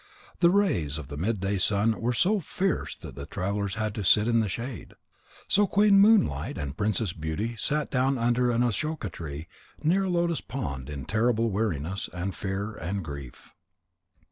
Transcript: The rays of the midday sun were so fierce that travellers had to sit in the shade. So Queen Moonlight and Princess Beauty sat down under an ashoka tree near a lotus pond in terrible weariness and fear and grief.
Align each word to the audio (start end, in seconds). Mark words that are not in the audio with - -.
The 0.39 0.49
rays 0.49 0.97
of 0.97 1.09
the 1.09 1.15
midday 1.15 1.59
sun 1.59 2.01
were 2.01 2.11
so 2.11 2.39
fierce 2.39 2.95
that 2.95 3.29
travellers 3.29 3.75
had 3.75 3.93
to 3.93 4.03
sit 4.03 4.27
in 4.27 4.39
the 4.39 4.49
shade. 4.49 4.95
So 5.47 5.67
Queen 5.67 5.99
Moonlight 5.99 6.57
and 6.57 6.75
Princess 6.75 7.13
Beauty 7.13 7.55
sat 7.55 7.91
down 7.91 8.17
under 8.17 8.49
an 8.49 8.63
ashoka 8.63 9.11
tree 9.11 9.47
near 9.83 10.05
a 10.05 10.09
lotus 10.09 10.41
pond 10.41 10.89
in 10.89 11.05
terrible 11.05 11.51
weariness 11.51 12.09
and 12.13 12.33
fear 12.33 12.73
and 12.73 13.05
grief. 13.05 13.51